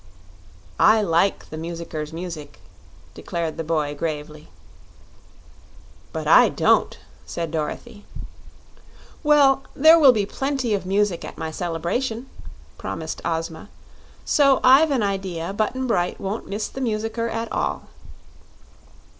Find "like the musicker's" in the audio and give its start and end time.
1.03-2.11